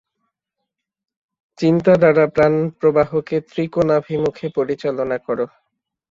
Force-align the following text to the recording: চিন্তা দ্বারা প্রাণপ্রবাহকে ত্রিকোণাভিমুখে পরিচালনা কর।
চিন্তা 1.59 1.93
দ্বারা 1.95 2.25
প্রাণপ্রবাহকে 2.27 3.37
ত্রিকোণাভিমুখে 3.49 4.47
পরিচালনা 4.57 5.17
কর। 5.17 5.39